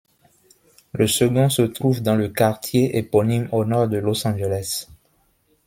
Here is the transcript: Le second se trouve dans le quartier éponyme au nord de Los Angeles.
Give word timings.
Le 0.93 1.05
second 1.05 1.49
se 1.49 1.61
trouve 1.61 2.01
dans 2.01 2.15
le 2.15 2.27
quartier 2.27 2.97
éponyme 2.97 3.47
au 3.51 3.65
nord 3.65 3.87
de 3.87 3.97
Los 3.97 4.25
Angeles. 4.27 4.87